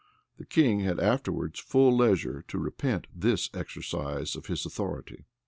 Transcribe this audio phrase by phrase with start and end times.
[0.39, 5.25] The king had afterwards full leisure to repent this exercise of his authority.